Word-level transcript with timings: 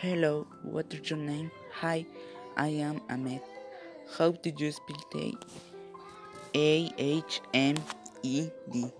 Hello, 0.00 0.46
what 0.62 0.94
is 0.94 1.10
your 1.10 1.18
name? 1.18 1.50
Hi, 1.80 2.06
I 2.56 2.68
am 2.68 3.00
Ahmed. 3.10 3.40
How 4.16 4.30
did 4.30 4.60
you 4.60 4.70
spell 4.70 5.02
it? 5.14 5.34
A 6.54 6.88
H 6.98 7.40
M 7.52 7.74
E 8.22 8.48
D? 8.70 8.92